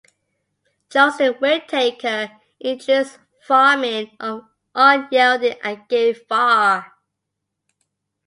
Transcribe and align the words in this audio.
Joseph 0.89 1.39
Whitaker 1.39 2.35
introduced 2.59 3.19
farming 3.43 4.17
of 4.19 4.47
unyielding 4.73 5.59
Agave 5.63 6.25
var. 6.27 6.93